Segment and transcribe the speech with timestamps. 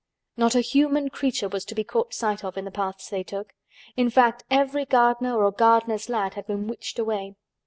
[0.35, 3.53] Not a human creature was to be caught sight of in the paths they took.
[3.95, 7.35] In fact every gardener or gardener's lad had been witched away.